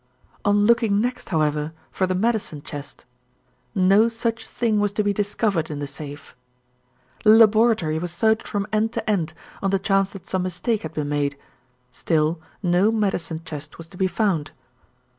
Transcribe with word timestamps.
"On 0.43 0.65
looking 0.65 0.99
next, 0.99 1.29
however, 1.29 1.73
for 1.91 2.07
the 2.07 2.15
medicine 2.15 2.63
chest, 2.63 3.05
no 3.75 4.09
such 4.09 4.47
thing 4.49 4.79
was 4.79 4.91
to 4.93 5.03
be 5.03 5.13
discovered 5.13 5.69
in 5.69 5.77
the 5.77 5.85
safe. 5.85 6.35
The 7.23 7.29
laboratory 7.29 7.99
was 7.99 8.11
searched 8.11 8.47
from 8.47 8.65
end 8.73 8.93
to 8.93 9.07
end, 9.07 9.35
on 9.61 9.69
the 9.69 9.77
chance 9.77 10.13
that 10.13 10.25
some 10.25 10.41
mistake 10.41 10.81
had 10.81 10.95
been 10.95 11.09
made. 11.09 11.37
Still 11.91 12.41
no 12.63 12.91
medicine 12.91 13.43
chest 13.45 13.77
was 13.77 13.85
to 13.89 13.95
be 13.97 14.07
found. 14.07 14.49